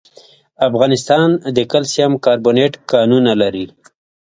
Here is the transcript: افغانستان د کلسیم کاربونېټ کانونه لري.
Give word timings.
افغانستان 0.67 1.27
د 1.55 1.57
کلسیم 1.71 2.11
کاربونېټ 2.25 2.73
کانونه 2.91 3.31
لري. 3.41 3.65